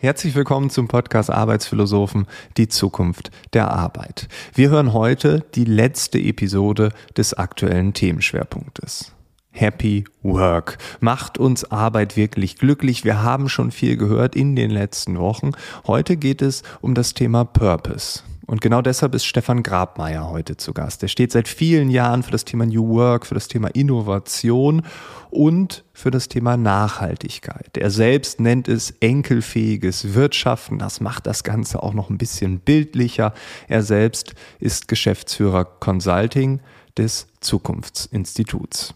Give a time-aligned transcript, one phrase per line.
[0.00, 2.26] Herzlich willkommen zum Podcast Arbeitsphilosophen,
[2.56, 4.26] die Zukunft der Arbeit.
[4.54, 9.12] Wir hören heute die letzte Episode des aktuellen Themenschwerpunktes.
[9.58, 10.78] Happy Work.
[11.00, 13.04] Macht uns Arbeit wirklich glücklich?
[13.04, 15.50] Wir haben schon viel gehört in den letzten Wochen.
[15.86, 18.22] Heute geht es um das Thema Purpose.
[18.46, 21.02] Und genau deshalb ist Stefan Grabmeier heute zu Gast.
[21.02, 24.82] Er steht seit vielen Jahren für das Thema New Work, für das Thema Innovation
[25.28, 27.76] und für das Thema Nachhaltigkeit.
[27.76, 30.78] Er selbst nennt es enkelfähiges Wirtschaften.
[30.78, 33.34] Das macht das Ganze auch noch ein bisschen bildlicher.
[33.66, 36.60] Er selbst ist Geschäftsführer Consulting
[36.96, 38.94] des Zukunftsinstituts.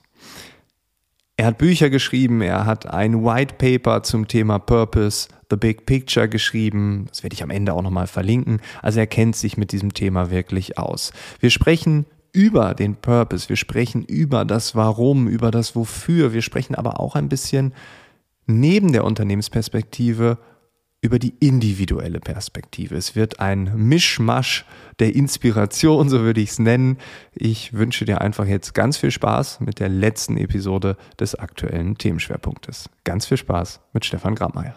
[1.43, 6.29] Er hat Bücher geschrieben, er hat ein White Paper zum Thema Purpose, The Big Picture
[6.29, 7.07] geschrieben.
[7.09, 8.61] Das werde ich am Ende auch nochmal verlinken.
[8.81, 11.13] Also er kennt sich mit diesem Thema wirklich aus.
[11.41, 16.33] Wir sprechen über den Purpose, wir sprechen über das Warum, über das Wofür.
[16.33, 17.75] Wir sprechen aber auch ein bisschen
[18.47, 20.39] neben der Unternehmensperspektive
[21.03, 22.95] über die individuelle Perspektive.
[22.95, 24.65] Es wird ein Mischmasch
[25.01, 26.97] der Inspiration, so würde ich es nennen.
[27.35, 32.89] Ich wünsche dir einfach jetzt ganz viel Spaß mit der letzten Episode des aktuellen Themenschwerpunktes.
[33.03, 34.77] Ganz viel Spaß mit Stefan Grabmeier.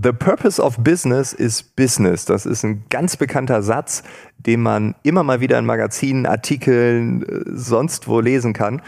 [0.00, 2.24] The purpose of business is business.
[2.24, 4.04] Das ist ein ganz bekannter Satz,
[4.38, 8.80] den man immer mal wieder in Magazinen, Artikeln, äh, sonst wo lesen kann.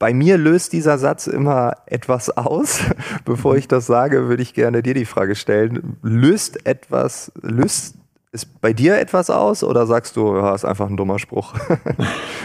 [0.00, 2.80] Bei mir löst dieser Satz immer etwas aus.
[3.26, 5.98] Bevor ich das sage, würde ich gerne dir die Frage stellen.
[6.02, 7.96] Löst etwas, löst
[8.32, 11.54] es bei dir etwas aus oder sagst du, ja, ist einfach ein dummer Spruch?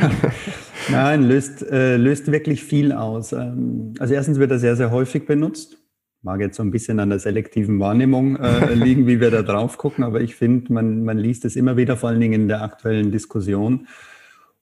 [0.89, 3.31] Nein, löst, äh, löst wirklich viel aus.
[3.31, 5.77] Ähm, also erstens wird er sehr, sehr häufig benutzt.
[6.23, 9.77] Mag jetzt so ein bisschen an der selektiven Wahrnehmung äh, liegen, wie wir da drauf
[9.77, 12.63] gucken, aber ich finde, man, man liest es immer wieder, vor allen Dingen in der
[12.63, 13.87] aktuellen Diskussion.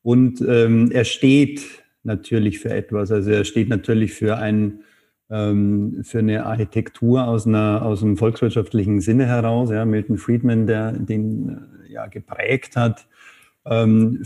[0.03, 3.11] Und ähm, er steht natürlich für etwas.
[3.11, 4.83] Also er steht natürlich für ein
[5.29, 9.71] ähm, für eine Architektur aus, einer, aus einem volkswirtschaftlichen Sinne heraus.
[9.71, 11.49] Ja, Milton Friedman, der den
[11.87, 13.07] äh, ja, geprägt hat,
[13.65, 14.21] ähm,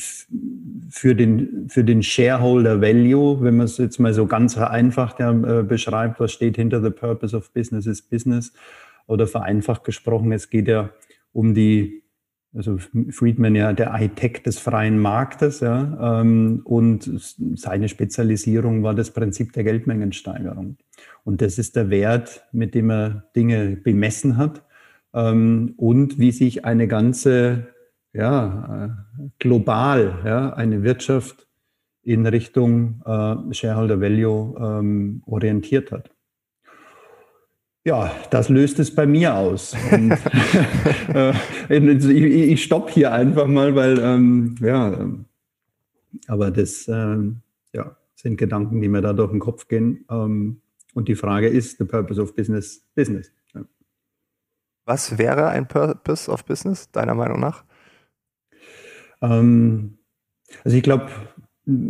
[0.90, 5.32] für, den, für den Shareholder Value, wenn man es jetzt mal so ganz vereinfacht ja,
[5.32, 8.52] äh, beschreibt, was steht hinter the purpose of business is business,
[9.06, 10.90] oder vereinfacht gesprochen, es geht ja
[11.32, 12.04] um die
[12.54, 12.78] also
[13.12, 17.10] Friedman ja der Architekt des freien Marktes, ja, ähm, und
[17.56, 20.78] seine Spezialisierung war das Prinzip der Geldmengensteigerung.
[21.24, 24.64] Und das ist der Wert, mit dem er Dinge bemessen hat
[25.14, 27.68] ähm, und wie sich eine ganze,
[28.14, 28.88] ja,
[29.20, 31.48] äh, global, ja, eine Wirtschaft
[32.04, 36.12] in Richtung äh, Shareholder Value ähm, orientiert hat.
[37.88, 39.74] Ja, das löst es bei mir aus.
[39.94, 40.12] Und,
[41.16, 41.34] äh,
[41.70, 45.10] ich ich stoppe hier einfach mal, weil, ähm, ja,
[46.28, 47.38] aber das ähm,
[47.72, 50.04] ja, sind Gedanken, die mir da durch den Kopf gehen.
[50.12, 50.60] Ähm,
[50.96, 53.32] und die Frage ist, the purpose of business, business.
[53.56, 53.62] Ja.
[54.84, 57.64] Was wäre ein Purpose of Business, deiner Meinung nach?
[59.22, 59.98] Ähm,
[60.66, 61.10] also ich glaube,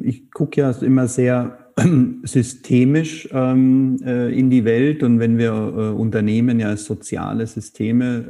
[0.03, 1.67] ich gucke ja immer sehr
[2.24, 8.26] systemisch ähm, äh, in die Welt und wenn wir äh, Unternehmen ja als soziale Systeme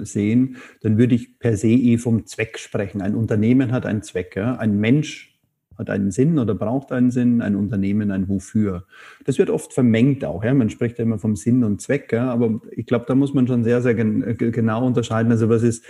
[0.00, 3.00] äh, äh, sehen, dann würde ich per se eh vom Zweck sprechen.
[3.00, 4.56] Ein Unternehmen hat einen Zweck, ja?
[4.56, 5.38] ein Mensch
[5.78, 8.84] hat einen Sinn oder braucht einen Sinn, ein Unternehmen ein Wofür.
[9.24, 10.42] Das wird oft vermengt auch.
[10.42, 10.52] Ja?
[10.52, 12.32] Man spricht ja immer vom Sinn und Zweck, ja?
[12.32, 15.30] aber ich glaube, da muss man schon sehr, sehr gen äh, genau unterscheiden.
[15.30, 15.84] Also was ist,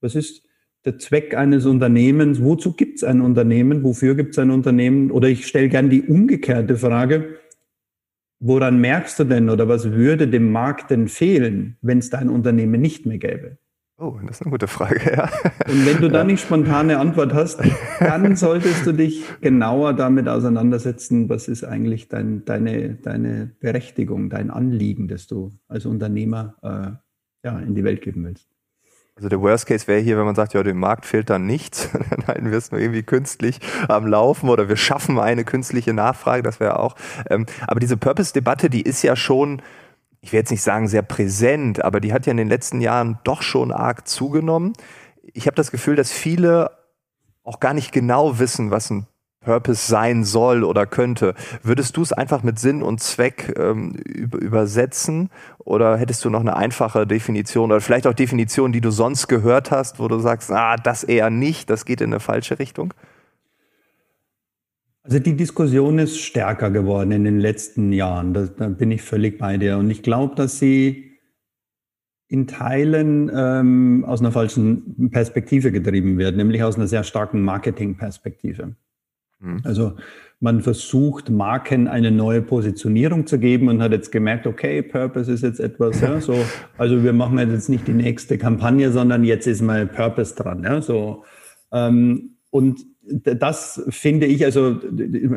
[0.00, 0.44] was ist
[0.84, 5.10] der Zweck eines Unternehmens, wozu gibt es ein Unternehmen, wofür gibt es ein Unternehmen?
[5.10, 7.36] Oder ich stelle gern die umgekehrte Frage,
[8.40, 12.80] woran merkst du denn oder was würde dem Markt denn fehlen, wenn es dein Unternehmen
[12.80, 13.58] nicht mehr gäbe?
[13.98, 15.30] Oh, das ist eine gute Frage, ja.
[15.68, 17.60] Und wenn du da nicht spontane Antwort hast,
[18.00, 24.50] dann solltest du dich genauer damit auseinandersetzen, was ist eigentlich dein, deine, deine Berechtigung, dein
[24.50, 28.51] Anliegen, das du als Unternehmer äh, ja, in die Welt geben willst.
[29.14, 31.90] Also der Worst Case wäre hier, wenn man sagt, ja, dem Markt fehlt dann nichts,
[32.10, 36.42] dann halten wir es nur irgendwie künstlich am Laufen oder wir schaffen eine künstliche Nachfrage,
[36.42, 36.96] das wäre auch.
[37.28, 39.60] Ähm, aber diese Purpose-Debatte, die ist ja schon,
[40.20, 43.18] ich will jetzt nicht sagen sehr präsent, aber die hat ja in den letzten Jahren
[43.24, 44.72] doch schon arg zugenommen.
[45.34, 46.70] Ich habe das Gefühl, dass viele
[47.44, 49.06] auch gar nicht genau wissen, was ein
[49.42, 51.34] Purpose sein soll oder könnte.
[51.62, 56.56] Würdest du es einfach mit Sinn und Zweck ähm, übersetzen oder hättest du noch eine
[56.56, 60.76] einfache Definition oder vielleicht auch Definitionen, die du sonst gehört hast, wo du sagst, ah,
[60.76, 62.94] das eher nicht, das geht in eine falsche Richtung?
[65.04, 68.34] Also die Diskussion ist stärker geworden in den letzten Jahren.
[68.34, 69.78] Da, da bin ich völlig bei dir.
[69.78, 71.18] Und ich glaube, dass sie
[72.28, 78.74] in Teilen ähm, aus einer falschen Perspektive getrieben wird, nämlich aus einer sehr starken Marketingperspektive.
[79.42, 79.60] Mhm.
[79.64, 79.92] Also
[80.40, 85.42] man versucht, Marken eine neue Positionierung zu geben und hat jetzt gemerkt, okay, Purpose ist
[85.42, 86.34] jetzt etwas, ja, so,
[86.78, 90.82] also wir machen jetzt nicht die nächste Kampagne, sondern jetzt ist mal Purpose dran, ja,
[90.82, 91.24] so.
[91.70, 94.80] Ähm, und das finde ich, also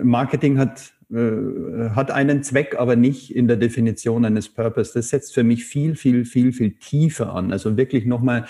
[0.04, 4.94] Marketing hat, äh, hat einen Zweck, aber nicht in der Definition eines Purpose.
[4.94, 7.52] Das setzt für mich viel, viel, viel, viel tiefer an.
[7.52, 8.46] Also wirklich nochmal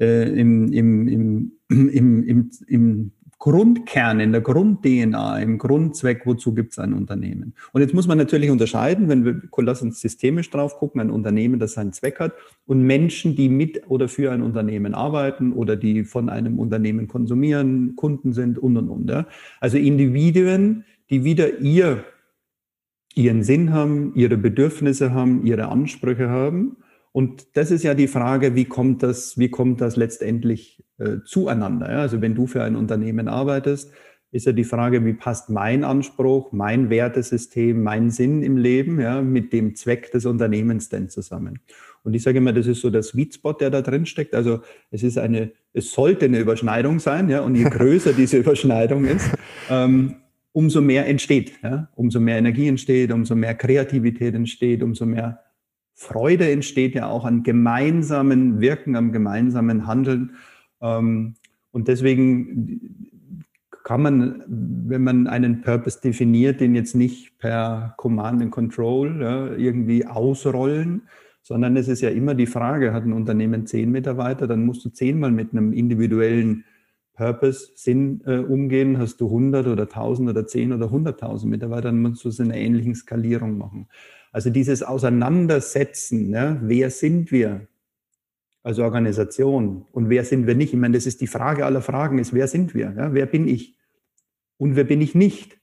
[0.00, 6.72] äh, im, im, im, im, im, im Grundkern, in der Grund-DNA, im Grundzweck, wozu gibt
[6.72, 7.54] es ein Unternehmen?
[7.72, 11.60] Und jetzt muss man natürlich unterscheiden, wenn wir, lass uns systemisch drauf gucken, ein Unternehmen,
[11.60, 12.32] das seinen Zweck hat
[12.66, 17.94] und Menschen, die mit oder für ein Unternehmen arbeiten oder die von einem Unternehmen konsumieren,
[17.94, 19.26] Kunden sind und und und.
[19.60, 22.04] Also Individuen, die wieder ihr,
[23.14, 26.76] ihren Sinn haben, ihre Bedürfnisse haben, ihre Ansprüche haben
[27.12, 31.90] und das ist ja die Frage, wie kommt das, wie kommt das letztendlich äh, zueinander?
[31.90, 32.00] Ja?
[32.00, 33.92] Also wenn du für ein Unternehmen arbeitest,
[34.30, 39.22] ist ja die Frage, wie passt mein Anspruch, mein Wertesystem, mein Sinn im Leben ja,
[39.22, 41.60] mit dem Zweck des Unternehmens denn zusammen?
[42.02, 44.34] Und ich sage immer, das ist so der Sweet Spot, der da drin steckt.
[44.34, 44.60] Also
[44.90, 49.30] es ist eine, es sollte eine Überschneidung sein, ja, und je größer diese Überschneidung ist,
[49.70, 50.16] ähm,
[50.52, 55.40] umso mehr entsteht, ja, umso mehr Energie entsteht, umso mehr Kreativität entsteht, umso mehr
[56.00, 60.36] Freude entsteht ja auch an gemeinsamen Wirken, am gemeinsamen Handeln.
[60.80, 61.34] Ähm,
[61.72, 63.42] und deswegen
[63.82, 70.06] kann man, wenn man einen Purpose definiert, den jetzt nicht per Command and Control irgendwie
[70.06, 71.02] ausrollen,
[71.42, 74.90] sondern es ist ja immer die Frage, hat ein Unternehmen zehn Mitarbeiter, dann musst du
[74.90, 76.64] zehnmal mit einem individuellen
[77.14, 78.98] Purpose, Sinn äh, umgehen.
[78.98, 82.52] Hast du 100 oder 1000 oder 10 oder 100.000 Mitarbeiter, dann musst du es in
[82.52, 83.88] einer ähnlichen Skalierung machen.
[84.32, 86.60] Also dieses Auseinandersetzen, ne?
[86.62, 87.66] wer sind wir
[88.62, 90.72] als Organisation und wer sind wir nicht?
[90.72, 92.92] Ich meine, das ist die Frage aller Fragen, ist, wer sind wir?
[92.96, 93.14] Ja?
[93.14, 93.78] Wer bin ich?
[94.58, 95.58] Und wer bin ich nicht?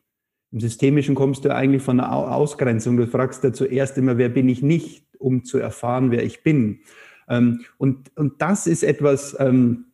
[0.51, 2.97] Im Systemischen kommst du eigentlich von einer Ausgrenzung.
[2.97, 6.79] Du fragst ja zuerst immer, wer bin ich nicht, um zu erfahren, wer ich bin.
[7.27, 9.85] Ähm, und, und das ist etwas, ähm,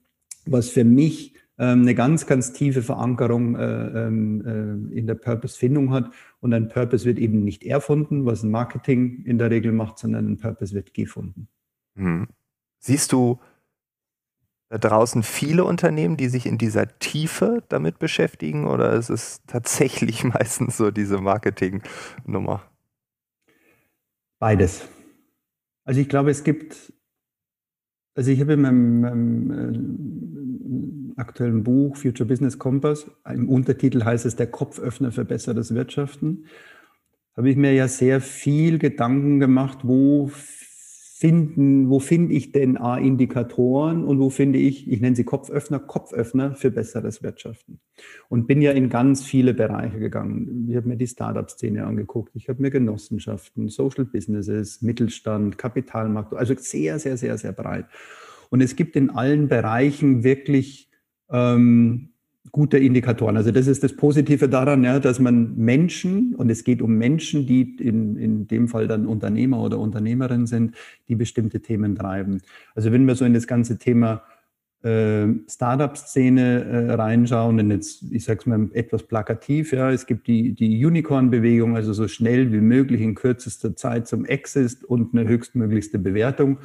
[0.45, 6.11] was für mich ähm, eine ganz, ganz tiefe Verankerung äh, äh, in der Purpose-Findung hat.
[6.41, 10.27] Und ein Purpose wird eben nicht erfunden, was ein Marketing in der Regel macht, sondern
[10.27, 11.47] ein Purpose wird gefunden.
[11.95, 12.27] Hm.
[12.79, 13.39] Siehst du
[14.69, 20.23] da draußen viele Unternehmen, die sich in dieser Tiefe damit beschäftigen oder ist es tatsächlich
[20.23, 22.63] meistens so diese Marketing-Nummer?
[24.39, 24.87] Beides.
[25.83, 26.93] Also ich glaube, es gibt,
[28.15, 34.35] also ich habe in meinem, meinem aktuellen Buch Future Business Compass, im Untertitel heißt es
[34.35, 36.45] Der Kopföffner für besseres Wirtschaften,
[37.35, 40.29] habe ich mir ja sehr viel Gedanken gemacht, wo
[41.21, 45.77] finden, wo finde ich denn A, Indikatoren und wo finde ich, ich nenne sie Kopföffner,
[45.77, 47.79] Kopföffner für besseres Wirtschaften.
[48.27, 50.65] Und bin ja in ganz viele Bereiche gegangen.
[50.67, 56.55] Ich habe mir die Startup-Szene angeguckt, ich habe mir Genossenschaften, Social Businesses, Mittelstand, Kapitalmarkt, also
[56.57, 57.85] sehr, sehr, sehr, sehr breit.
[58.49, 60.90] Und es gibt in allen Bereichen wirklich
[61.31, 62.09] ähm,
[62.51, 63.37] gute Indikatoren.
[63.37, 67.45] Also das ist das Positive daran, ja, dass man Menschen, und es geht um Menschen,
[67.45, 70.75] die in, in dem Fall dann Unternehmer oder Unternehmerin sind,
[71.07, 72.41] die bestimmte Themen treiben.
[72.75, 74.23] Also wenn wir so in das ganze Thema
[74.83, 80.27] äh, Startup-Szene äh, reinschauen, und jetzt, ich sage es mal etwas plakativ, ja, es gibt
[80.27, 85.27] die, die Unicorn-Bewegung, also so schnell wie möglich in kürzester Zeit zum Exit und eine
[85.27, 86.57] höchstmöglichste Bewertung.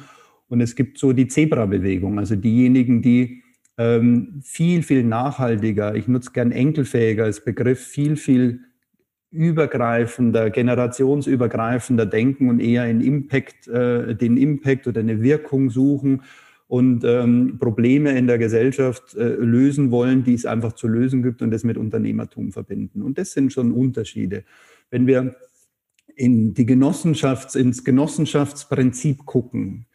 [0.49, 3.43] Und es gibt so die Zebra-Bewegung, also diejenigen, die
[3.77, 8.61] ähm, viel, viel nachhaltiger, ich nutze gern enkelfähiger als Begriff, viel, viel
[9.29, 16.23] übergreifender, generationsübergreifender denken und eher in Impact, äh, den Impact oder eine Wirkung suchen
[16.67, 21.41] und ähm, Probleme in der Gesellschaft äh, lösen wollen, die es einfach zu lösen gibt
[21.41, 23.01] und das mit Unternehmertum verbinden.
[23.01, 24.43] Und das sind schon Unterschiede.
[24.89, 25.35] Wenn wir
[26.15, 29.86] in die Genossenschafts-, ins Genossenschaftsprinzip gucken,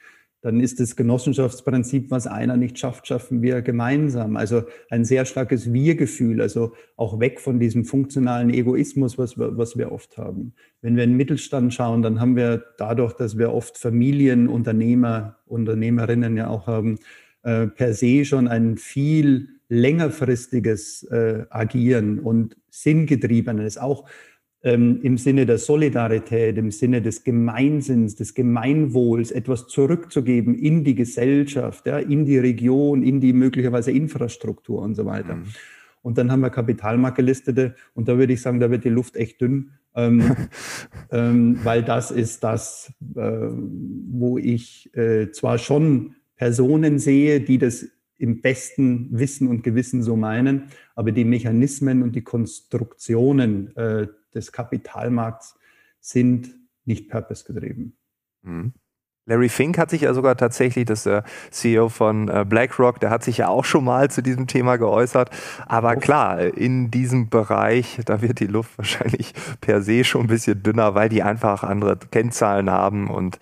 [0.43, 4.37] dann ist das Genossenschaftsprinzip, was einer nicht schafft, schaffen wir gemeinsam.
[4.37, 9.79] Also ein sehr starkes Wir-Gefühl, also auch weg von diesem funktionalen Egoismus, was wir, was
[9.79, 10.53] wir oft haben.
[10.81, 16.37] Wenn wir in den Mittelstand schauen, dann haben wir dadurch, dass wir oft Familienunternehmer, Unternehmerinnen
[16.37, 16.99] ja auch haben,
[17.45, 24.09] äh, per se schon ein viel längerfristiges äh, Agieren und sinngetriebenes, auch
[24.64, 31.87] im Sinne der Solidarität, im Sinne des Gemeinsinns, des Gemeinwohls etwas zurückzugeben in die Gesellschaft,
[31.87, 35.35] ja, in die Region, in die möglicherweise Infrastruktur und so weiter.
[35.35, 35.47] Mhm.
[36.02, 39.40] Und dann haben wir Kapitalmarktgelistete und da würde ich sagen, da wird die Luft echt
[39.40, 40.37] dünn, ähm,
[41.11, 47.87] ähm, weil das ist das, äh, wo ich äh, zwar schon Personen sehe, die das
[48.19, 54.53] im besten Wissen und Gewissen so meinen, aber die Mechanismen und die Konstruktionen äh, des
[54.53, 55.59] Kapitalmarkts
[56.01, 57.97] sind nicht purpose-getrieben.
[58.43, 58.75] Mhm.
[59.25, 63.23] Larry Fink hat sich ja sogar tatsächlich, das äh, CEO von äh, BlackRock, der hat
[63.23, 65.31] sich ja auch schon mal zu diesem Thema geäußert.
[65.67, 70.65] Aber klar, in diesem Bereich, da wird die Luft wahrscheinlich per se schon ein bisschen
[70.65, 73.39] dünner, weil die einfach andere Kennzahlen haben und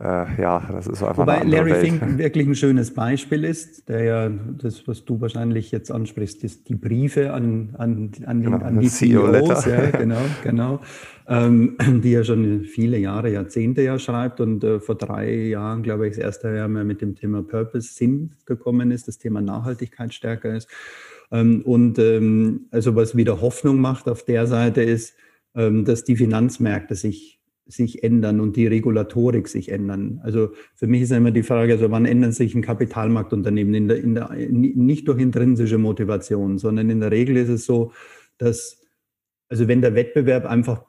[0.00, 1.86] äh, ja, das ist einfach Wobei Larry Welt.
[1.86, 6.68] Fink wirklich ein schönes Beispiel ist, der ja das, was du wahrscheinlich jetzt ansprichst, ist
[6.68, 10.80] die Briefe an, an, an, genau, an die CEOs, ja, genau, genau,
[11.28, 16.08] ähm, die er schon viele Jahre, Jahrzehnte ja schreibt und äh, vor drei Jahren, glaube
[16.08, 20.12] ich, das erste Jahr mehr mit dem Thema Purpose, Sinn gekommen ist, das Thema Nachhaltigkeit
[20.12, 20.68] stärker ist.
[21.30, 25.14] Ähm, und ähm, also was wieder Hoffnung macht auf der Seite ist,
[25.54, 27.33] ähm, dass die Finanzmärkte sich
[27.66, 30.20] sich ändern und die Regulatorik sich ändern.
[30.22, 33.74] Also für mich ist immer die Frage, also wann ändern sich ein Kapitalmarktunternehmen?
[33.74, 37.92] In der, in der, nicht durch intrinsische Motivation, sondern in der Regel ist es so,
[38.38, 38.82] dass,
[39.48, 40.84] also wenn der Wettbewerb einfach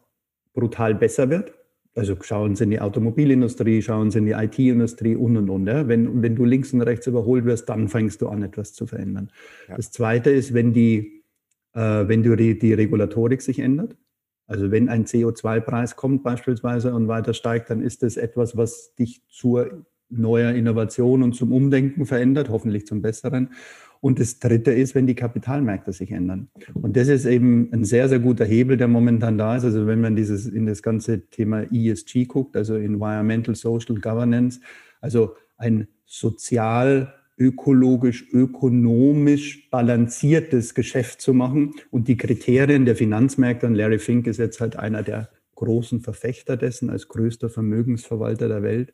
[0.53, 1.53] brutal besser wird,
[1.96, 5.67] also schauen Sie in die Automobilindustrie, schauen Sie in die IT-Industrie und und und.
[5.67, 5.88] Ja.
[5.88, 9.32] Wenn, wenn du links und rechts überholt wirst, dann fängst du an, etwas zu verändern.
[9.70, 9.77] Ja.
[9.77, 11.24] Das Zweite ist, wenn die,
[11.74, 13.96] äh, wenn die, die Regulatorik sich ändert.
[14.47, 19.23] Also wenn ein CO2-Preis kommt beispielsweise und weiter steigt, dann ist das etwas, was dich
[19.27, 23.49] zur neuer Innovation und zum Umdenken verändert, hoffentlich zum Besseren.
[24.01, 26.49] Und das Dritte ist, wenn die Kapitalmärkte sich ändern.
[26.75, 29.63] Und das ist eben ein sehr, sehr guter Hebel, der momentan da ist.
[29.63, 34.59] Also wenn man dieses, in das ganze Thema ESG guckt, also Environmental Social Governance,
[35.01, 41.73] also ein sozial ökologisch, ökonomisch balanciertes Geschäft zu machen.
[41.91, 46.57] Und die Kriterien der Finanzmärkte, und Larry Fink ist jetzt halt einer der großen Verfechter
[46.57, 48.93] dessen, als größter Vermögensverwalter der Welt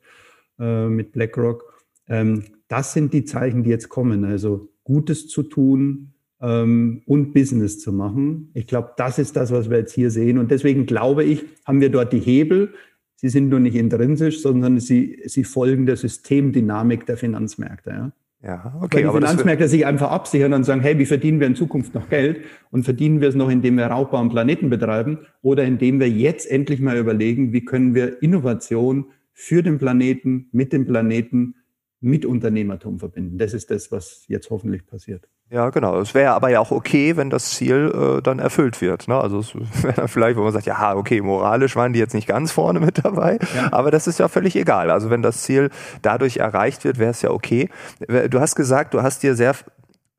[0.60, 1.83] äh, mit BlackRock.
[2.07, 4.25] Ähm, das sind die Zeichen, die jetzt kommen.
[4.25, 8.50] Also Gutes zu tun ähm, und Business zu machen.
[8.53, 10.38] Ich glaube, das ist das, was wir jetzt hier sehen.
[10.38, 12.74] Und deswegen glaube ich, haben wir dort die Hebel.
[13.15, 17.89] Sie sind nur nicht intrinsisch, sondern sie, sie folgen der Systemdynamik der Finanzmärkte.
[17.91, 18.12] Ja?
[18.43, 19.05] Ja, okay.
[19.05, 22.10] Weil die Finanzmärkte sich einfach absichern und sagen, hey, wie verdienen wir in Zukunft noch
[22.10, 22.41] Geld?
[22.71, 26.50] Und verdienen wir es noch, indem wir Raubbau am Planeten betreiben oder indem wir jetzt
[26.50, 31.55] endlich mal überlegen, wie können wir Innovation für den Planeten, mit dem Planeten
[32.00, 33.38] mit Unternehmertum verbinden.
[33.38, 35.29] Das ist das, was jetzt hoffentlich passiert.
[35.51, 36.00] Ja, genau.
[36.00, 39.10] Es wäre aber ja auch okay, wenn das Ziel äh, dann erfüllt wird.
[39.10, 39.20] Ne?
[39.20, 39.53] Also es
[39.84, 42.79] wäre dann vielleicht, wo man sagt, ja, okay, moralisch waren die jetzt nicht ganz vorne
[42.79, 43.67] mit dabei, ja.
[43.74, 44.89] aber das ist ja völlig egal.
[44.89, 45.70] Also wenn das Ziel
[46.01, 47.70] dadurch erreicht wird, wäre es ja okay.
[48.08, 49.55] Du hast gesagt, du hast dir sehr,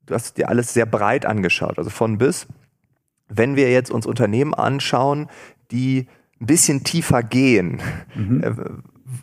[0.05, 2.47] du hast dir alles sehr breit angeschaut, also von bis.
[3.29, 5.31] Wenn wir jetzt uns Unternehmen anschauen,
[5.71, 6.09] die
[6.43, 7.81] ein bisschen tiefer gehen,
[8.15, 8.43] mhm.
[8.43, 8.53] Äh,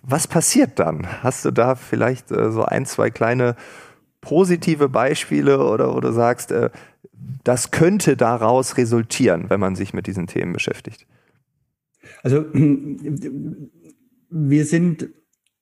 [0.04, 1.08] was passiert dann?
[1.24, 3.56] Hast du da vielleicht äh, so ein, zwei kleine
[4.22, 6.70] positive Beispiele oder, oder sagst, äh,
[7.44, 11.06] das könnte daraus resultieren, wenn man sich mit diesen Themen beschäftigt?
[12.24, 12.46] Also
[14.30, 15.10] wir sind,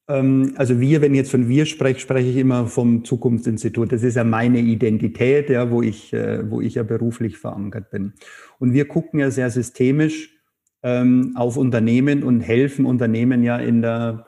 [0.07, 3.91] ähm, also wir, wenn ich jetzt von wir spreche, spreche ich immer vom Zukunftsinstitut.
[3.91, 8.13] Das ist ja meine Identität, ja, wo ich, äh, wo ich ja beruflich verankert bin.
[8.59, 10.35] Und wir gucken ja sehr systemisch
[10.83, 14.26] ähm, auf Unternehmen und helfen Unternehmen ja in der,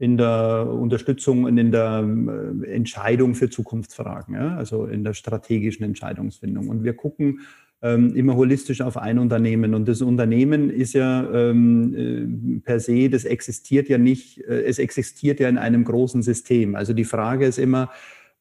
[0.00, 4.56] in der Unterstützung und in der äh, Entscheidung für Zukunftsfragen, ja?
[4.56, 6.68] also in der strategischen Entscheidungsfindung.
[6.68, 7.40] Und wir gucken
[7.82, 9.74] ähm, immer holistisch auf ein Unternehmen.
[9.74, 14.78] Und das Unternehmen ist ja ähm, äh, per se, das existiert ja nicht, äh, es
[14.78, 16.76] existiert ja in einem großen System.
[16.76, 17.90] Also die Frage ist immer,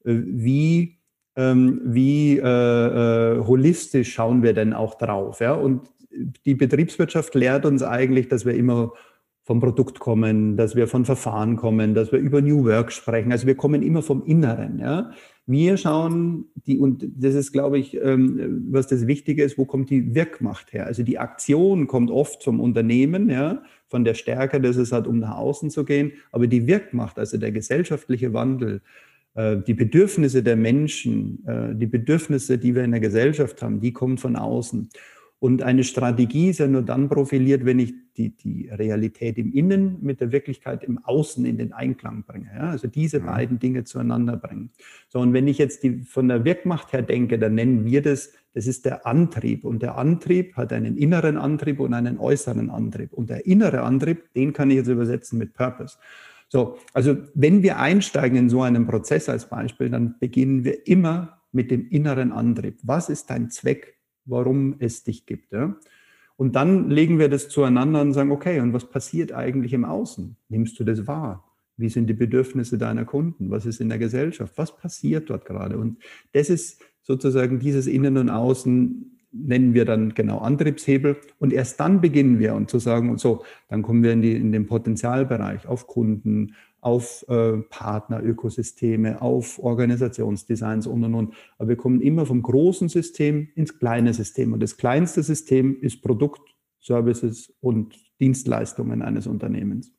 [0.05, 0.97] äh, wie
[1.35, 5.41] ähm, wie äh, äh, holistisch schauen wir denn auch drauf?
[5.41, 5.53] Ja?
[5.53, 5.81] Und
[6.45, 8.93] die Betriebswirtschaft lehrt uns eigentlich, dass wir immer
[9.49, 13.31] vom Produkt kommen, dass wir von Verfahren kommen, dass wir über New Work sprechen.
[13.31, 14.77] Also wir kommen immer vom Inneren.
[14.77, 15.09] Ja?
[15.47, 19.89] Wir schauen, die, und das ist, glaube ich, ähm, was das Wichtige ist, wo kommt
[19.89, 20.85] die Wirkmacht her?
[20.85, 25.17] Also die Aktion kommt oft vom Unternehmen, ja, von der Stärke, dass es hat, um
[25.17, 26.11] nach außen zu gehen.
[26.31, 28.81] Aber die Wirkmacht, also der gesellschaftliche Wandel,
[29.33, 33.93] äh, die Bedürfnisse der Menschen, äh, die Bedürfnisse, die wir in der Gesellschaft haben, die
[33.93, 34.89] kommen von außen.
[35.39, 39.97] Und eine Strategie ist ja nur dann profiliert, wenn ich die, die Realität im Innen
[40.01, 42.49] mit der Wirklichkeit im Außen in den Einklang bringe.
[42.53, 42.71] Ja?
[42.71, 43.25] Also diese mhm.
[43.25, 44.71] beiden Dinge zueinander bringen.
[45.07, 48.33] So, und wenn ich jetzt die, von der Wirkmacht her denke, dann nennen wir das,
[48.53, 49.63] das ist der Antrieb.
[49.63, 53.13] Und der Antrieb hat einen inneren Antrieb und einen äußeren Antrieb.
[53.13, 55.97] Und der innere Antrieb, den kann ich jetzt übersetzen mit Purpose.
[56.49, 61.39] So, also wenn wir einsteigen in so einen Prozess als Beispiel, dann beginnen wir immer
[61.53, 62.79] mit dem inneren Antrieb.
[62.83, 63.98] Was ist dein Zweck,
[64.29, 65.51] warum es dich gibt?
[65.51, 65.75] Ja?
[66.37, 70.37] Und dann legen wir das zueinander und sagen, okay, und was passiert eigentlich im Außen?
[70.47, 71.43] Nimmst du das wahr?
[71.75, 73.49] Wie sind die Bedürfnisse deiner Kunden?
[73.49, 74.53] Was ist in der Gesellschaft?
[74.57, 75.77] Was passiert dort gerade?
[75.77, 75.97] Und
[76.33, 81.17] das ist sozusagen dieses Innen und Außen nennen wir dann genau Antriebshebel.
[81.39, 84.51] Und erst dann beginnen wir und zu sagen, so, dann kommen wir in, die, in
[84.51, 91.33] den Potenzialbereich auf Kunden, auf äh, Partnerökosysteme, auf Organisationsdesigns und und und.
[91.57, 94.53] Aber wir kommen immer vom großen System ins kleine System.
[94.53, 96.41] Und das kleinste System ist Produkt,
[96.79, 99.91] Services und Dienstleistungen eines Unternehmens.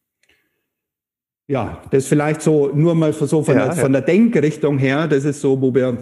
[1.46, 3.82] Ja, das vielleicht so nur mal so von, ja, der, ja.
[3.82, 5.98] von der Denkrichtung her, das ist so, wo wir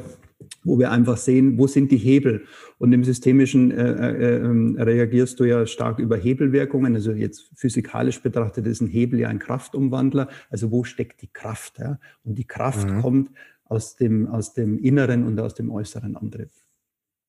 [0.65, 2.45] wo wir einfach sehen, wo sind die Hebel.
[2.79, 6.95] Und im Systemischen äh, äh, ähm, reagierst du ja stark über Hebelwirkungen.
[6.95, 10.29] Also jetzt physikalisch betrachtet ist ein Hebel ja ein Kraftumwandler.
[10.51, 11.79] Also wo steckt die Kraft?
[11.79, 11.99] Ja?
[12.25, 13.03] Und die Kraft mhm.
[13.03, 13.31] kommt
[13.65, 16.51] aus dem, aus dem inneren und aus dem äußeren Antrieb.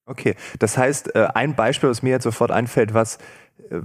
[0.05, 3.19] Okay, das heißt, äh, ein Beispiel, was mir jetzt sofort einfällt, was
[3.69, 3.81] äh,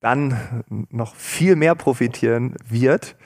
[0.00, 3.16] dann noch viel mehr profitieren wird,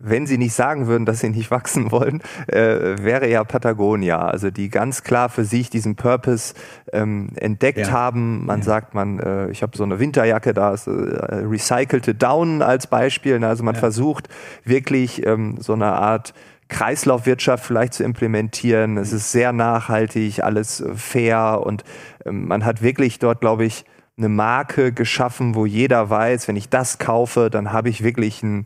[0.00, 4.26] wenn sie nicht sagen würden, dass sie nicht wachsen wollen, äh, wäre ja Patagonia.
[4.26, 6.54] Also die ganz klar für sich diesen Purpose
[6.92, 7.90] ähm, entdeckt ja.
[7.90, 8.46] haben.
[8.46, 8.64] Man ja.
[8.64, 13.42] sagt, man, äh, ich habe so eine Winterjacke, da ist äh, recycelte Down als Beispiel.
[13.44, 13.80] Also man ja.
[13.80, 14.28] versucht
[14.64, 16.34] wirklich ähm, so eine Art
[16.68, 18.98] Kreislaufwirtschaft vielleicht zu implementieren.
[18.98, 21.84] Es ist sehr nachhaltig, alles äh, fair und
[22.24, 23.84] ähm, man hat wirklich dort, glaube ich,
[24.16, 28.64] eine Marke geschaffen, wo jeder weiß, wenn ich das kaufe, dann habe ich wirklich ein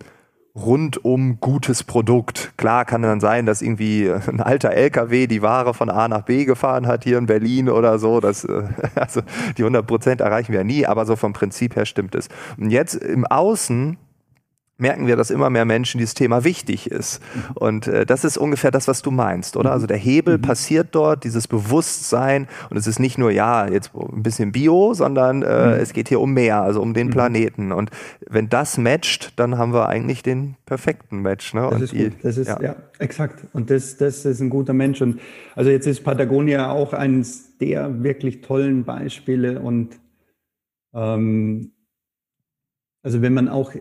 [0.54, 2.52] rundum gutes Produkt.
[2.56, 6.44] Klar kann dann sein, dass irgendwie ein alter LKW die Ware von A nach B
[6.44, 8.21] gefahren hat hier in Berlin oder so.
[8.21, 8.62] Das, äh,
[8.94, 9.23] also
[9.56, 12.28] die 100 Prozent erreichen wir nie, aber so vom Prinzip her stimmt es.
[12.59, 13.97] Und jetzt im Außen
[14.79, 17.21] merken wir, dass immer mehr Menschen dieses Thema wichtig ist.
[17.55, 19.73] Und äh, das ist ungefähr das, was du meinst, oder?
[19.73, 20.43] Also der Hebel mhm.
[20.43, 22.49] passiert dort, dieses Bewusstsein.
[22.69, 25.73] Und es ist nicht nur, ja, jetzt ein bisschen Bio, sondern äh, mhm.
[25.75, 27.12] es geht hier um mehr, also um den mhm.
[27.12, 27.73] Planeten.
[27.73, 27.91] Und
[28.29, 31.55] wenn das matcht, dann haben wir eigentlich den perfekten Match.
[31.55, 31.62] Ne?
[31.62, 32.12] Das und ist gut.
[32.23, 32.61] Das ist, ja.
[32.61, 33.47] ja, exakt.
[33.52, 35.01] Und das, das ist ein guter Mensch.
[35.01, 35.20] Und
[35.55, 40.01] also jetzt ist Patagonia auch eines der wirklich tollen Beispiele und
[40.94, 41.73] ähm,
[43.03, 43.73] also wenn man auch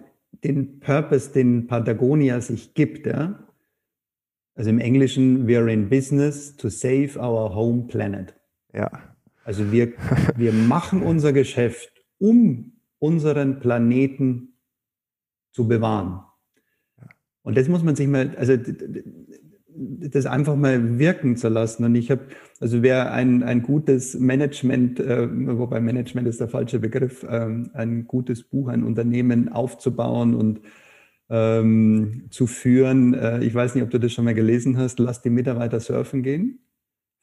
[0.44, 3.06] den Purpose, den Patagonia sich gibt.
[3.06, 3.48] Ja?
[4.56, 8.36] Also im Englischen, we are in business to save our home planet.
[8.74, 8.90] Ja.
[9.44, 9.94] Also wir,
[10.36, 14.60] wir machen unser Geschäft, um unseren Planeten
[15.52, 16.24] zu bewahren.
[17.44, 18.56] Und das muss man sich mal, also
[19.76, 21.84] das einfach mal wirken zu lassen.
[21.84, 22.22] Und ich habe,
[22.60, 28.08] also wer ein, ein gutes Management, äh, wobei Management ist der falsche Begriff, ähm, ein
[28.08, 30.62] gutes Buch, ein Unternehmen aufzubauen und
[31.30, 33.14] ähm, zu führen.
[33.14, 35.00] Äh, ich weiß nicht, ob du das schon mal gelesen hast.
[35.00, 36.60] Lass die Mitarbeiter surfen gehen.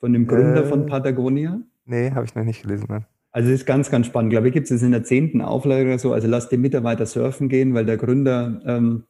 [0.01, 1.61] Von dem Gründer äh, von Patagonia.
[1.85, 2.87] Nee, habe ich noch nicht gelesen.
[2.89, 3.07] Nein.
[3.31, 4.33] Also es ist ganz, ganz spannend.
[4.33, 6.13] Ich glaube, ich gibt es in der zehnten Auflage oder so.
[6.13, 9.05] Also lass die Mitarbeiter surfen gehen, weil der Gründer ähm,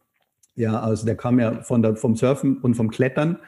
[0.58, 3.38] ja, also der kam ja von der, vom Surfen und vom Klettern.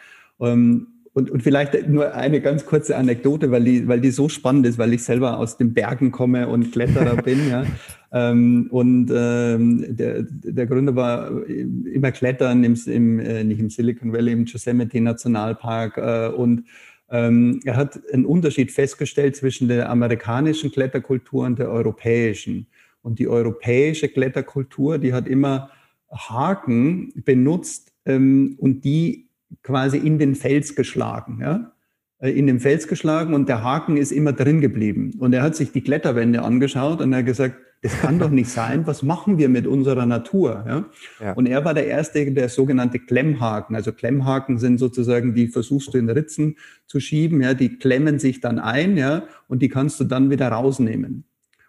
[0.41, 4.65] Ähm, und, und vielleicht nur eine ganz kurze Anekdote, weil die, weil die so spannend
[4.67, 7.51] ist, weil ich selber aus den Bergen komme und Kletterer bin.
[7.51, 7.65] Ja.
[8.13, 14.13] Ähm, und ähm, der, der Gründer war immer Klettern, im, im, äh, nicht im Silicon
[14.13, 15.97] Valley, im Yosemite Nationalpark.
[15.99, 16.65] Äh, und
[17.11, 22.69] ähm, er hat einen Unterschied festgestellt zwischen der amerikanischen Kletterkultur und der europäischen.
[23.03, 25.71] Und die europäische Kletterkultur, die hat immer
[26.11, 29.29] Haken benutzt ähm, und die
[29.63, 31.39] quasi in den Fels geschlagen.
[31.41, 31.73] Ja?
[32.19, 35.13] Äh, in den Fels geschlagen und der Haken ist immer drin geblieben.
[35.19, 38.51] Und er hat sich die Kletterwände angeschaut und er hat gesagt, das kann doch nicht
[38.51, 38.87] sein.
[38.87, 40.65] Was machen wir mit unserer Natur?
[40.67, 40.85] Ja?
[41.19, 41.33] ja?
[41.33, 43.75] Und er war der Erste, der sogenannte Klemmhaken.
[43.75, 47.41] Also Klemmhaken sind sozusagen, die versuchst du in Ritzen zu schieben.
[47.41, 47.55] Ja?
[47.55, 49.23] Die klemmen sich dann ein ja?
[49.49, 51.25] und die kannst du dann wieder rausnehmen.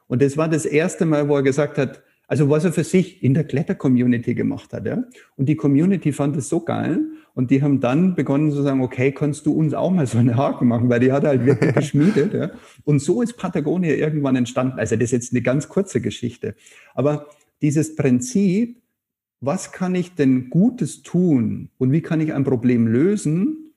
[0.07, 3.21] Und das war das erste Mal, wo er gesagt hat, also was er für sich
[3.21, 4.85] in der Kletter-Community gemacht hat.
[4.85, 5.03] Ja?
[5.35, 7.01] Und die Community fand es so geil.
[7.33, 10.37] Und die haben dann begonnen zu sagen, okay, kannst du uns auch mal so eine
[10.37, 12.33] Haken machen, weil die hat halt wirklich geschmiedet.
[12.33, 12.51] Ja?
[12.85, 14.79] Und so ist Patagonia irgendwann entstanden.
[14.79, 16.55] Also das ist jetzt eine ganz kurze Geschichte.
[16.93, 17.27] Aber
[17.61, 18.81] dieses Prinzip,
[19.41, 23.73] was kann ich denn Gutes tun und wie kann ich ein Problem lösen?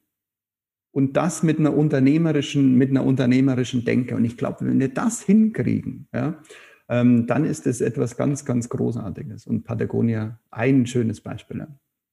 [0.92, 4.14] Und das mit einer unternehmerischen, mit einer unternehmerischen Denke.
[4.14, 6.40] Und ich glaube, wenn wir das hinkriegen, ja,
[6.86, 9.46] dann ist es etwas ganz, ganz Großartiges.
[9.46, 11.66] Und Patagonia ein schönes Beispiel.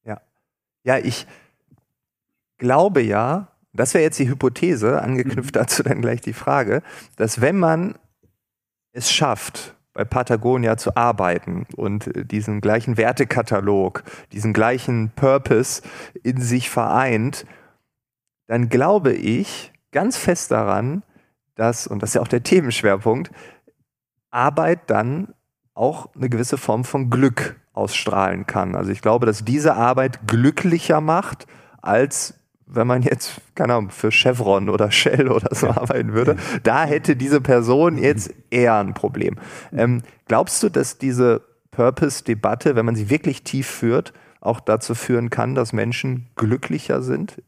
[0.05, 0.21] Ja,
[0.84, 1.27] ja ich
[2.57, 5.60] glaube ja, das wäre jetzt die Hypothese, angeknüpft mhm.
[5.60, 6.84] dazu dann gleich die Frage,
[7.15, 7.95] dass wenn man
[8.93, 15.81] es schafft, bei Patagonia zu arbeiten und diesen gleichen Wertekatalog, diesen gleichen Purpose
[16.23, 17.45] in sich vereint,
[18.47, 21.03] dann glaube ich ganz fest daran,
[21.55, 23.31] dass, und das ist ja auch der Themenschwerpunkt,
[24.32, 25.34] Arbeit dann
[25.74, 28.76] auch eine gewisse Form von Glück ausstrahlen kann.
[28.76, 31.48] Also ich glaube, dass diese Arbeit glücklicher macht,
[31.82, 32.36] als
[32.74, 36.38] wenn man jetzt, keine Ahnung, für Chevron oder Shell oder so arbeiten würde.
[36.63, 39.36] Da hätte diese Person jetzt eher ein Problem.
[39.74, 41.41] Ähm, glaubst du, dass diese
[41.72, 47.41] Purpose-Debatte, wenn man sie wirklich tief führt, auch dazu führen kann, dass Menschen glücklicher sind,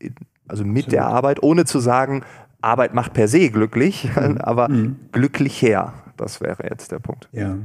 [0.48, 2.24] also mit der Arbeit, ohne zu sagen,
[2.62, 4.38] Arbeit macht per se glücklich, mhm.
[4.40, 4.98] aber mhm.
[5.12, 5.94] glücklich her.
[6.18, 7.30] Das wäre jetzt der Punkt.
[7.32, 7.60] Ja.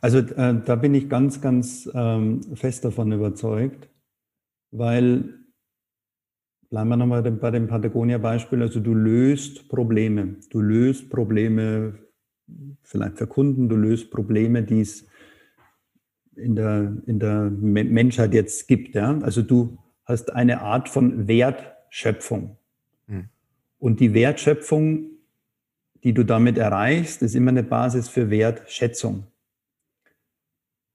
[0.00, 3.88] Also äh, da bin ich ganz, ganz ähm, fest davon überzeugt,
[4.70, 5.34] weil,
[6.68, 10.36] bleiben wir nochmal bei dem Patagonia-Beispiel, also du löst Probleme.
[10.50, 11.98] Du löst Probleme
[12.82, 15.06] vielleicht für Kunden, du löst Probleme, die es
[16.36, 18.94] in der, in der Menschheit jetzt gibt.
[18.94, 19.18] Ja?
[19.20, 22.58] Also du hast eine Art von Wertschöpfung.
[23.06, 23.28] Hm.
[23.78, 25.13] Und die Wertschöpfung,
[26.04, 29.26] die du damit erreichst, ist immer eine Basis für Wertschätzung.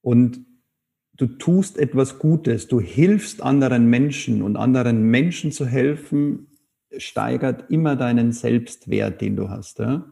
[0.02, 0.45] Und
[1.17, 6.48] du tust etwas Gutes, du hilfst anderen Menschen und anderen Menschen zu helfen,
[6.95, 9.80] steigert immer deinen Selbstwert, den du hast.
[9.80, 10.06] Ja?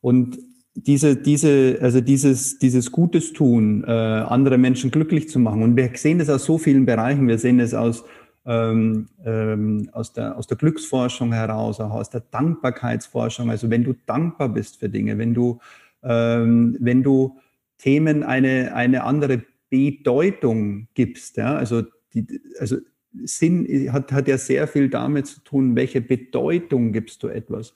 [0.00, 0.38] Und
[0.74, 5.62] diese, diese, also dieses, dieses Gutes tun, äh, andere Menschen glücklich zu machen.
[5.62, 7.28] Und wir sehen das aus so vielen Bereichen.
[7.28, 8.04] Wir sehen es aus,
[8.44, 13.50] ähm, ähm, aus, der, aus der Glücksforschung heraus, auch aus der Dankbarkeitsforschung.
[13.50, 15.60] Also wenn du dankbar bist für Dinge, wenn du,
[16.02, 17.38] ähm, wenn du
[17.78, 21.82] Themen eine, eine andere Bedeutung gibst, ja, also,
[22.14, 22.76] die, also
[23.24, 27.74] Sinn hat, hat ja sehr viel damit zu tun, welche Bedeutung gibst du etwas.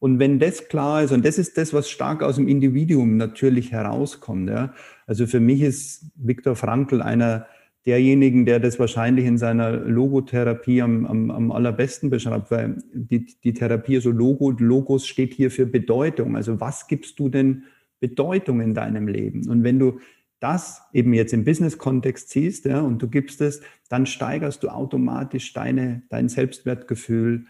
[0.00, 3.72] Und wenn das klar ist, und das ist das, was stark aus dem Individuum natürlich
[3.72, 4.48] herauskommt.
[4.48, 4.72] Ja.
[5.06, 7.46] Also für mich ist Viktor Frankl einer
[7.88, 13.54] derjenigen, der das wahrscheinlich in seiner Logotherapie am, am, am allerbesten beschreibt, weil die, die
[13.54, 16.36] Therapie, so Logo, Logos steht hier für Bedeutung.
[16.36, 17.64] Also was gibst du denn
[17.98, 19.48] Bedeutung in deinem Leben?
[19.48, 20.00] Und wenn du
[20.38, 25.54] das eben jetzt im Business-Kontext siehst ja, und du gibst es, dann steigerst du automatisch
[25.54, 27.46] deine, dein Selbstwertgefühl,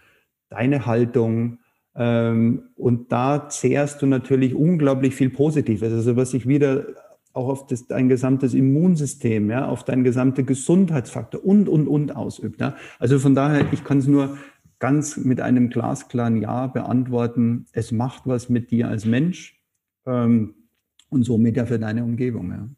[0.50, 1.58] deine Haltung,
[1.96, 6.86] ähm, und da zehrst du natürlich unglaublich viel Positives, also was sich wieder
[7.32, 12.60] auch auf das, dein gesamtes Immunsystem, ja, auf dein gesamte Gesundheitsfaktor und, und, und ausübt.
[12.60, 12.76] Ja.
[12.98, 14.36] Also von daher, ich kann es nur
[14.78, 17.66] ganz mit einem glasklaren Ja beantworten.
[17.72, 19.60] Es macht was mit dir als Mensch
[20.06, 20.54] ähm,
[21.10, 22.50] und somit ja für deine Umgebung.
[22.50, 22.68] Ja.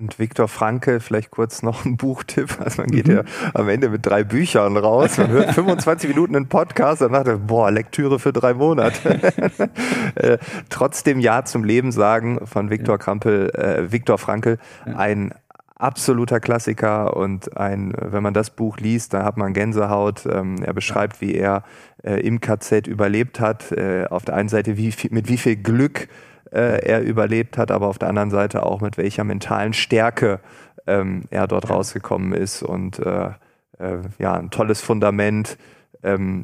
[0.00, 2.58] Und Viktor Franke, vielleicht kurz noch ein Buchtipp.
[2.58, 3.16] Also man geht mhm.
[3.16, 5.18] ja am Ende mit drei Büchern raus.
[5.18, 9.20] Man hört 25 Minuten einen Podcast und dachte, boah, Lektüre für drei Monate.
[10.14, 10.38] äh,
[10.70, 14.96] trotzdem Ja zum Leben sagen von Viktor Krampel, äh, Viktor Frankel, ja.
[14.96, 15.34] ein
[15.76, 20.24] absoluter Klassiker und ein, wenn man das Buch liest, da hat man Gänsehaut.
[20.24, 21.62] Ähm, er beschreibt, wie er
[22.02, 23.72] äh, im KZ überlebt hat.
[23.72, 26.08] Äh, auf der einen Seite wie, mit wie viel Glück
[26.52, 30.40] äh, er überlebt hat, aber auf der anderen Seite auch mit welcher mentalen Stärke
[30.86, 31.74] ähm, er dort ja.
[31.74, 33.30] rausgekommen ist und äh,
[33.78, 35.56] äh, ja, ein tolles Fundament
[36.02, 36.42] ähm,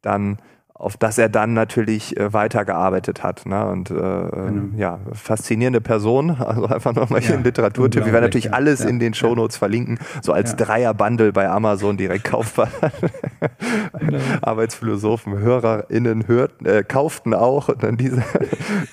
[0.00, 0.38] dann
[0.82, 3.46] auf das er dann natürlich äh, weitergearbeitet hat.
[3.46, 3.64] Ne?
[3.68, 4.76] Und äh, genau.
[4.76, 6.36] ja, faszinierende Person.
[6.52, 8.04] Also einfach nochmal hier ja, ein Literaturtipp.
[8.04, 11.96] Wir werden natürlich ja, alles ja, in den Shownotes verlinken, so als Dreier-Bundle bei Amazon
[11.96, 12.68] direkt kaufbar.
[13.98, 14.18] genau.
[14.42, 18.22] Arbeitsphilosophen, HörerInnen hört, äh, kauften auch und dann diese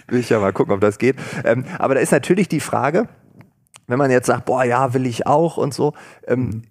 [0.07, 0.39] Bücher.
[0.39, 1.17] Mal gucken, ob das geht.
[1.43, 3.07] Ähm, aber da ist natürlich die Frage,
[3.87, 5.93] wenn man jetzt sagt, boah, ja, will ich auch und so,
[6.27, 6.61] ähm, mhm.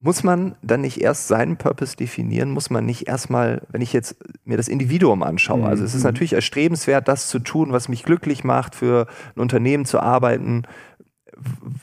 [0.00, 2.50] Muss man dann nicht erst seinen Purpose definieren?
[2.50, 6.08] Muss man nicht erstmal, wenn ich jetzt mir das Individuum anschaue, also es ist mhm.
[6.08, 10.62] natürlich erstrebenswert, das zu tun, was mich glücklich macht, für ein Unternehmen zu arbeiten,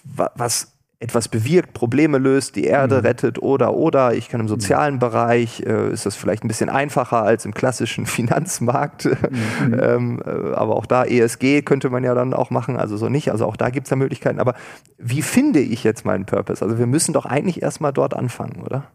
[0.04, 0.75] was
[1.06, 3.02] etwas bewirkt, Probleme löst, die Erde mhm.
[3.02, 4.16] rettet oder oder.
[4.16, 5.00] Ich kann im sozialen mhm.
[5.00, 9.06] Bereich, äh, ist das vielleicht ein bisschen einfacher als im klassischen Finanzmarkt.
[9.06, 9.80] Mhm.
[9.80, 13.32] ähm, äh, aber auch da ESG könnte man ja dann auch machen, also so nicht.
[13.32, 14.40] Also auch da gibt es ja Möglichkeiten.
[14.40, 14.56] Aber
[14.98, 16.64] wie finde ich jetzt meinen Purpose?
[16.64, 18.90] Also wir müssen doch eigentlich erstmal dort anfangen, oder?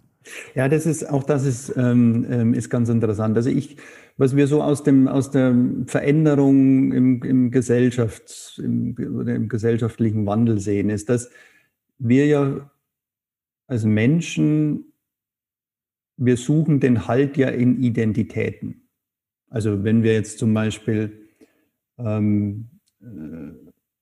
[0.54, 3.36] Ja, das ist auch das ist, ähm, ähm, ist ganz interessant.
[3.36, 3.76] Also ich,
[4.16, 5.54] was wir so aus dem aus der
[5.86, 11.30] Veränderung im, im Gesellschafts im, oder im gesellschaftlichen Wandel sehen, ist, dass
[12.00, 12.70] wir ja
[13.66, 14.92] als Menschen,
[16.16, 18.88] wir suchen den Halt ja in Identitäten.
[19.48, 21.28] Also wenn wir jetzt zum Beispiel
[21.98, 23.52] ähm, äh,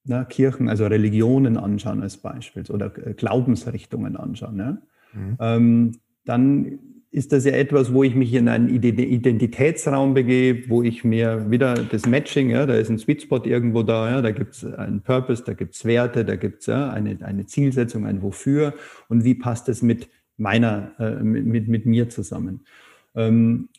[0.04, 4.78] na, Kirchen, also Religionen anschauen als Beispiel oder Glaubensrichtungen anschauen, ja,
[5.12, 5.36] mhm.
[5.38, 6.78] ähm, dann
[7.10, 11.74] ist das ja etwas, wo ich mich in einen Identitätsraum begebe, wo ich mir wieder
[11.74, 15.00] das Matching, ja, da ist ein Sweet Spot irgendwo da, ja, da gibt es einen
[15.00, 18.74] Purpose, da gibt es Werte, da gibt es ja, eine, eine Zielsetzung, ein Wofür
[19.08, 22.64] und wie passt das mit meiner, äh, mit, mit mir zusammen.
[23.14, 23.70] Ähm,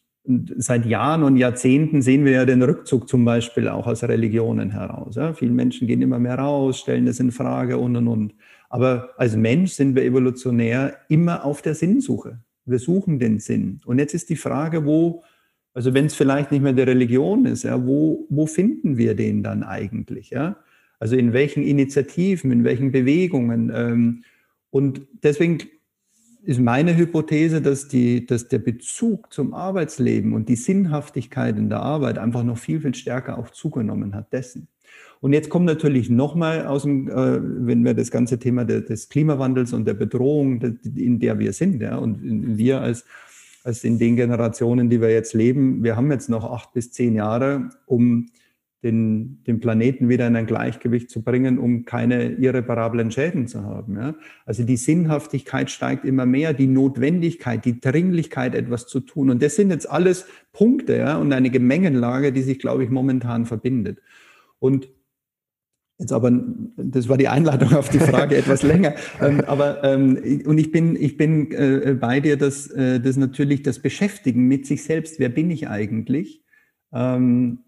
[0.58, 5.16] seit Jahren und Jahrzehnten sehen wir ja den Rückzug zum Beispiel auch aus Religionen heraus.
[5.16, 5.34] Ja?
[5.34, 8.34] Viele Menschen gehen immer mehr raus, stellen das in Frage und und und.
[8.70, 12.40] Aber als Mensch sind wir evolutionär immer auf der Sinnsuche.
[12.70, 13.82] Wir suchen den Sinn.
[13.86, 15.24] Und jetzt ist die Frage, wo,
[15.74, 19.44] also wenn es vielleicht nicht mehr die Religion ist, ja, wo, wo finden wir den
[19.44, 20.30] dann eigentlich?
[20.30, 20.58] Ja?
[21.00, 23.72] Also in welchen Initiativen, in welchen Bewegungen?
[23.74, 24.24] Ähm,
[24.70, 25.60] und deswegen
[26.44, 31.82] ist meine Hypothese, dass, die, dass der Bezug zum Arbeitsleben und die Sinnhaftigkeit in der
[31.82, 34.68] Arbeit einfach noch viel, viel stärker auch zugenommen hat dessen.
[35.22, 39.10] Und jetzt kommt natürlich nochmal aus dem, äh, wenn wir das ganze Thema de, des
[39.10, 40.62] Klimawandels und der Bedrohung,
[40.96, 43.06] in der wir sind, ja, und wir als,
[43.64, 47.16] als in den Generationen, die wir jetzt leben, wir haben jetzt noch acht bis zehn
[47.16, 48.28] Jahre, um
[48.82, 53.98] den, den Planeten wieder in ein Gleichgewicht zu bringen, um keine irreparablen Schäden zu haben.
[53.98, 54.16] Ja?
[54.46, 59.30] Also die Sinnhaftigkeit steigt immer mehr, die Notwendigkeit, die Dringlichkeit, etwas zu tun.
[59.30, 61.18] Und das sind jetzt alles Punkte ja?
[61.18, 64.00] und eine Gemengenlage, die sich, glaube ich, momentan verbindet.
[64.60, 64.88] Und
[66.00, 66.32] Jetzt aber,
[66.78, 68.96] das war die Einladung auf die Frage etwas länger.
[69.22, 73.64] Ähm, aber ähm, und ich bin, ich bin äh, bei dir, dass äh, das natürlich
[73.64, 76.42] das Beschäftigen mit sich selbst, wer bin ich eigentlich,
[76.94, 77.60] ähm,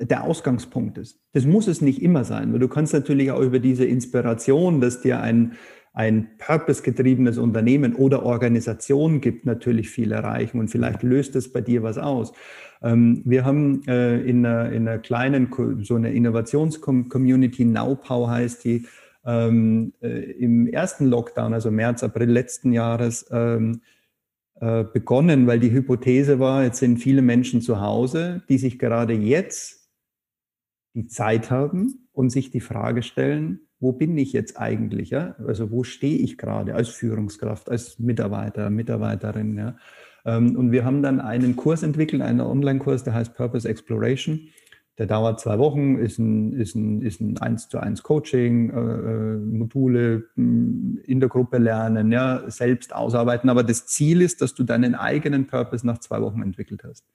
[0.00, 1.20] der Ausgangspunkt ist.
[1.32, 5.00] Das muss es nicht immer sein, weil du kannst natürlich auch über diese Inspiration, dass
[5.00, 5.56] dir ein,
[5.92, 11.82] ein purpose-getriebenes Unternehmen oder Organisation gibt, natürlich viel erreichen und vielleicht löst es bei dir
[11.82, 12.32] was aus.
[12.82, 15.50] Ähm, wir haben äh, in, einer, in einer kleinen,
[15.82, 18.86] so einer Innovations-Community, heißt die,
[19.24, 23.80] ähm, äh, im ersten Lockdown, also März, April letzten Jahres, ähm,
[24.60, 29.12] äh, begonnen, weil die Hypothese war, jetzt sind viele Menschen zu Hause, die sich gerade
[29.12, 29.90] jetzt
[30.94, 35.10] die Zeit haben und sich die Frage stellen, wo bin ich jetzt eigentlich?
[35.10, 35.36] Ja?
[35.46, 39.58] Also wo stehe ich gerade als Führungskraft, als Mitarbeiter, Mitarbeiterin?
[39.58, 39.76] Ja?
[40.26, 44.48] Ähm, und wir haben dann einen Kurs entwickelt, einen Online-Kurs, der heißt Purpose Exploration.
[44.98, 48.74] Der dauert zwei Wochen, ist ein, ist ein, ist ein 1 zu 1 Coaching, äh,
[48.74, 53.48] äh Module hm, in der Gruppe lernen, ja, selbst ausarbeiten.
[53.48, 57.06] Aber das Ziel ist, dass du deinen eigenen Purpose nach zwei Wochen entwickelt hast.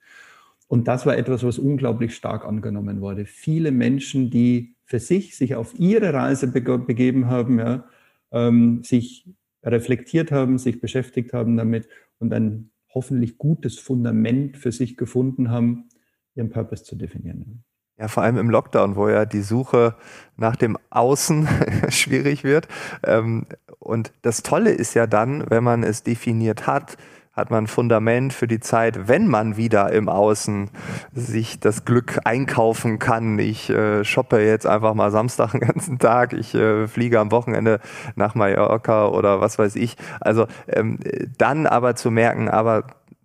[0.68, 3.26] Und das war etwas, was unglaublich stark angenommen wurde.
[3.26, 7.84] Viele Menschen, die für sich sich auf ihre Reise begeben haben, ja,
[8.30, 9.28] ähm, sich
[9.64, 15.88] reflektiert haben, sich beschäftigt haben damit und ein hoffentlich gutes Fundament für sich gefunden haben,
[16.34, 17.64] ihren Purpose zu definieren.
[17.98, 19.94] Ja, vor allem im Lockdown, wo ja die Suche
[20.36, 21.46] nach dem Außen
[21.88, 22.68] schwierig wird.
[23.04, 23.46] Ähm,
[23.78, 26.96] und das Tolle ist ja dann, wenn man es definiert hat,
[27.32, 30.70] hat man ein Fundament für die Zeit, wenn man wieder im Außen
[31.14, 33.38] sich das Glück einkaufen kann.
[33.38, 37.80] Ich äh, shoppe jetzt einfach mal Samstag den ganzen Tag, ich äh, fliege am Wochenende
[38.16, 39.96] nach Mallorca oder was weiß ich.
[40.20, 40.98] Also ähm,
[41.38, 42.84] dann aber zu merken, aber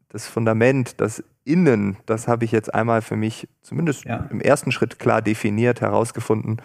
[0.10, 4.28] das Fundament, das Innen, das habe ich jetzt einmal für mich zumindest ja.
[4.32, 6.58] im ersten Schritt klar definiert, herausgefunden.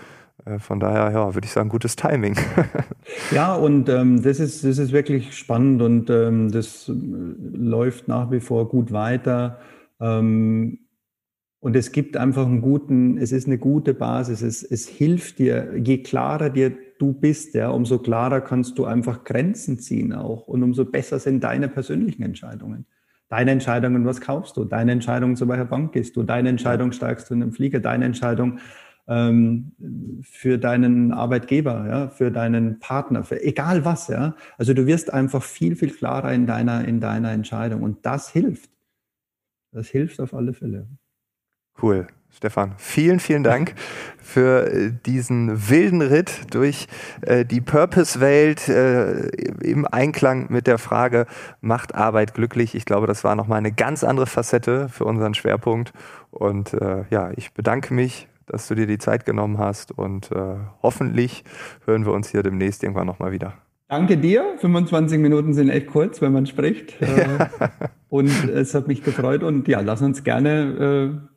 [0.45, 2.37] Äh, von daher, ja, würde ich sagen, gutes Timing.
[3.31, 8.31] ja, und ähm, das, ist, das ist wirklich spannend und ähm, das äh, läuft nach
[8.31, 9.61] wie vor gut weiter.
[10.01, 10.79] Ähm,
[11.61, 14.43] und es gibt einfach einen guten, es ist eine gute Basis.
[14.43, 19.23] Es, es hilft dir, je klarer dir du bist, ja, umso klarer kannst du einfach
[19.23, 20.49] Grenzen ziehen auch.
[20.49, 22.87] Und umso besser sind deine persönlichen Entscheidungen.
[23.33, 24.66] Deine Entscheidungen, was kaufst du?
[24.66, 26.23] Deine Entscheidung, zu welcher Bank gehst du?
[26.23, 27.81] Deine Entscheidung, steigst du in den Flieger?
[27.81, 28.59] Deine Entscheidung
[29.09, 29.73] ähm,
[30.21, 34.37] für deinen Arbeitgeber, ja, für deinen Partner, für egal was, ja.
[34.59, 38.68] Also du wirst einfach viel, viel klarer in deiner, in deiner Entscheidung und das hilft.
[39.71, 40.87] Das hilft auf alle Fälle.
[41.81, 42.07] Cool.
[42.35, 43.75] Stefan, vielen, vielen Dank
[44.19, 46.89] für äh, diesen wilden Ritt durch
[47.21, 49.29] äh, die Purpose-Welt äh,
[49.63, 51.27] im Einklang mit der Frage,
[51.61, 52.75] macht Arbeit glücklich?
[52.75, 55.93] Ich glaube, das war nochmal eine ganz andere Facette für unseren Schwerpunkt.
[56.31, 60.57] Und äh, ja, ich bedanke mich, dass du dir die Zeit genommen hast und äh,
[60.83, 61.45] hoffentlich
[61.85, 63.55] hören wir uns hier demnächst irgendwann nochmal wieder.
[63.89, 64.55] Danke dir.
[64.59, 67.01] 25 Minuten sind echt kurz, wenn man spricht.
[67.03, 67.47] Äh,
[68.09, 71.29] und es hat mich gefreut und ja, lass uns gerne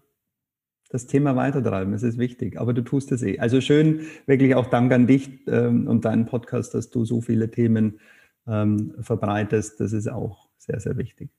[0.95, 1.93] das Thema weitertreiben.
[1.93, 3.37] Es ist wichtig, aber du tust es eh.
[3.37, 7.51] Also schön, wirklich auch Dank an dich ähm, und deinen Podcast, dass du so viele
[7.51, 7.99] Themen
[8.47, 9.79] ähm, verbreitest.
[9.79, 11.29] Das ist auch sehr, sehr wichtig.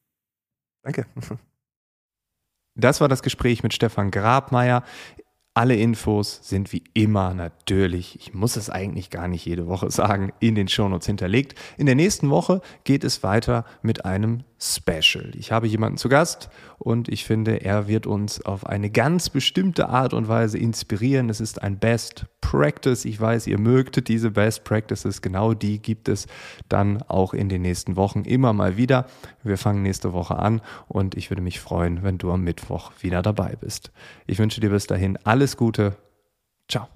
[0.82, 1.06] Danke.
[2.78, 4.84] Das war das Gespräch mit Stefan Grabmeier.
[5.56, 10.34] Alle Infos sind wie immer natürlich, ich muss es eigentlich gar nicht jede Woche sagen,
[10.38, 11.54] in den Shownotes hinterlegt.
[11.78, 15.32] In der nächsten Woche geht es weiter mit einem Special.
[15.34, 19.90] Ich habe jemanden zu Gast und ich finde, er wird uns auf eine ganz bestimmte
[19.90, 21.28] Art und Weise inspirieren.
[21.28, 23.04] Es ist ein Best Practice.
[23.04, 25.20] Ich weiß, ihr mögt diese Best Practices.
[25.20, 26.26] Genau die gibt es
[26.70, 29.06] dann auch in den nächsten Wochen immer mal wieder.
[29.42, 33.20] Wir fangen nächste Woche an und ich würde mich freuen, wenn du am Mittwoch wieder
[33.20, 33.90] dabei bist.
[34.26, 35.96] Ich wünsche dir bis dahin alles Gute.
[36.68, 36.88] Ciao.